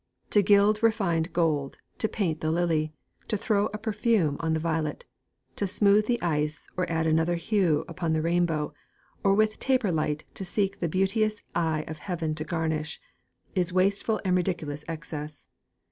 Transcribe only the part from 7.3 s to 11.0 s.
hue Unto the rainbow, or with taper light To seek the